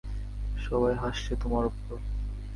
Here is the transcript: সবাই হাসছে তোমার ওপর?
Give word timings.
সবাই 0.57 0.93
হাসছে 0.95 1.33
তোমার 1.35 1.63
ওপর? 1.65 1.97